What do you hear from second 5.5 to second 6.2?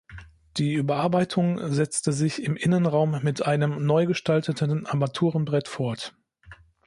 fort.